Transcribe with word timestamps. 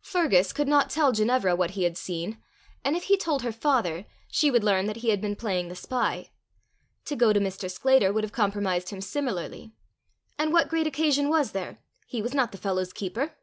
Fergus 0.00 0.52
could 0.52 0.66
not 0.66 0.90
tell 0.90 1.12
Ginevra 1.12 1.54
what 1.54 1.70
he 1.78 1.84
had 1.84 1.96
seen; 1.96 2.42
and 2.84 2.96
if 2.96 3.04
he 3.04 3.16
told 3.16 3.42
her 3.42 3.52
father, 3.52 4.04
she 4.26 4.50
would 4.50 4.64
learn 4.64 4.86
that 4.86 4.96
he 4.96 5.10
had 5.10 5.20
been 5.20 5.36
playing 5.36 5.68
the 5.68 5.76
spy. 5.76 6.32
To 7.04 7.14
go 7.14 7.32
to 7.32 7.38
Mr. 7.38 7.70
Sclater 7.70 8.12
would 8.12 8.24
have 8.24 8.32
compromised 8.32 8.88
him 8.88 9.00
similarly. 9.00 9.70
And 10.36 10.52
what 10.52 10.68
great 10.68 10.88
occasion 10.88 11.28
was 11.28 11.52
there? 11.52 11.78
He 12.08 12.20
was 12.20 12.34
not 12.34 12.50
the 12.50 12.58
fellow's 12.58 12.92
keeper! 12.92 13.36